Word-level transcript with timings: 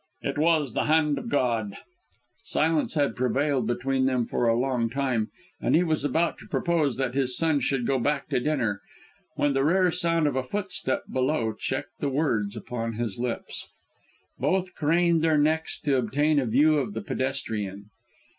"It 0.23 0.39
was 0.39 0.73
the 0.73 0.85
hand 0.85 1.19
of 1.19 1.29
God." 1.29 1.77
Silence 2.43 2.95
had 2.95 3.15
prevailed 3.15 3.67
between 3.67 4.05
them 4.07 4.25
for 4.25 4.47
a 4.47 4.57
long 4.57 4.89
time, 4.89 5.29
and 5.61 5.75
he 5.75 5.83
was 5.83 6.03
about 6.03 6.39
to 6.39 6.47
propose 6.47 6.97
that 6.97 7.13
his 7.13 7.37
son 7.37 7.59
should 7.59 7.85
go 7.85 7.99
back 7.99 8.27
to 8.29 8.39
dinner, 8.39 8.81
when 9.35 9.53
the 9.53 9.63
rare 9.63 9.91
sound 9.91 10.25
of 10.25 10.35
a 10.35 10.41
footstep 10.41 11.03
below 11.11 11.53
checked 11.53 11.99
the 11.99 12.09
words 12.09 12.55
upon 12.55 12.93
his 12.93 13.19
lips. 13.19 13.67
Both 14.39 14.73
craned 14.73 15.21
their 15.21 15.37
necks 15.37 15.79
to 15.81 15.97
obtain 15.97 16.39
a 16.39 16.47
view 16.47 16.77
of 16.79 16.95
the 16.95 17.01
pedestrian. 17.03 17.91